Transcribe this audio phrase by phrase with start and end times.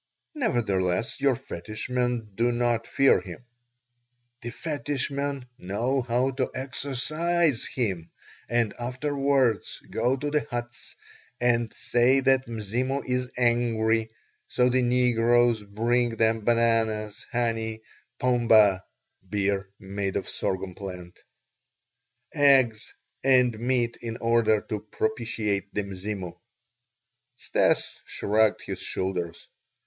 [0.33, 3.45] "Nevertheless your fetish men do not fear him."
[4.41, 8.09] "The fetish men know how to exorcise him,
[8.49, 10.95] and afterwards go to the huts
[11.39, 14.09] and say that Mzimu is angry;
[14.47, 17.81] so the negroes bring them bananas, honey,
[18.17, 18.79] pombe
[19.29, 21.19] (beer made of sorghum plant),
[22.33, 22.91] eggs,
[23.23, 26.33] and meat in order to propitiate the Mzimu."
[27.37, 29.47] Stas shrugged his shoulders.